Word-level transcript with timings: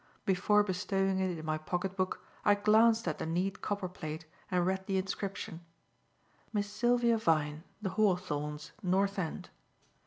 Before 0.25 0.63
bestowing 0.63 1.19
it 1.19 1.37
in 1.37 1.45
my 1.45 1.59
pocket 1.59 1.95
book, 1.95 2.23
I 2.43 2.55
glanced 2.55 3.07
at 3.07 3.19
the 3.19 3.27
neat 3.27 3.61
copper 3.61 3.87
plate 3.87 4.25
and 4.49 4.65
read 4.65 4.87
the 4.87 4.97
inscription: 4.97 5.61
"Miss 6.51 6.67
Sylvia 6.67 7.19
Vyne. 7.19 7.63
The 7.83 7.89
Hawthorns. 7.91 8.71
North 8.81 9.19
End." 9.19 9.51